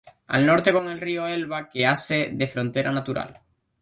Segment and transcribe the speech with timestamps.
[0.29, 3.37] Al norte con el río Elba que hace de frontera natural.